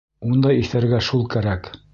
[0.29, 1.75] Ундай иҫәргә шул кәрәк.